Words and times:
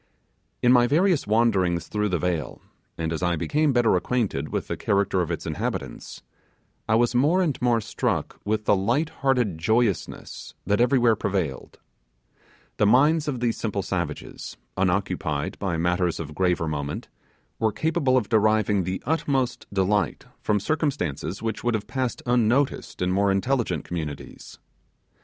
In 0.63 0.71
my 0.71 0.87
various 0.87 1.27
wanderings 1.27 1.87
through 1.87 2.09
the 2.09 2.17
vale, 2.17 2.59
and 2.97 3.13
as 3.13 3.21
I 3.21 3.35
became 3.35 3.71
better 3.71 3.95
acquainted 3.95 4.49
with 4.49 4.67
the 4.67 4.75
character 4.75 5.21
of 5.21 5.29
its 5.29 5.45
inhabitants, 5.45 6.23
I 6.89 6.95
was 6.95 7.13
more 7.13 7.39
and 7.43 7.55
more 7.61 7.79
struck 7.79 8.39
with 8.43 8.65
the 8.65 8.75
light 8.75 9.09
hearted 9.21 9.59
joyousness 9.59 10.55
that 10.65 10.81
everywhere 10.81 11.15
prevailed. 11.15 11.77
The 12.77 12.87
minds 12.87 13.27
of 13.27 13.41
these 13.41 13.57
simple 13.57 13.83
savages, 13.83 14.57
unoccupied 14.75 15.59
by 15.59 15.77
matters 15.77 16.19
of 16.19 16.33
graver 16.33 16.67
moment, 16.67 17.07
were 17.59 17.71
capable 17.71 18.17
of 18.17 18.27
deriving 18.27 18.85
the 18.85 19.03
utmost 19.05 19.67
delight 19.71 20.25
from 20.41 20.59
circumstances 20.59 21.43
which 21.43 21.63
would 21.63 21.75
have 21.75 21.85
passed 21.85 22.23
unnoticed 22.25 23.03
in 23.03 23.11
more 23.11 23.29
intelligent 23.31 23.83
communities. 23.85 24.57